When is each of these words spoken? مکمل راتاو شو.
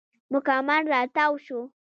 مکمل 0.33 0.81
راتاو 0.93 1.33
شو. 1.45 1.59